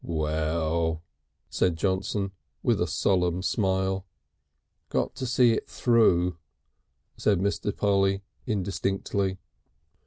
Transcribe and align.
"Well!" 0.03 1.03
said 1.51 1.75
Johnson 1.75 2.31
with 2.63 2.81
a 2.81 2.87
solemn 2.87 3.43
smile. 3.43 4.03
"Got 4.89 5.13
to 5.17 5.27
see 5.27 5.51
it 5.53 5.69
through," 5.69 6.39
said 7.17 7.37
Mr. 7.37 7.71
Polly 7.77 8.23
indistinctly. 8.47 9.37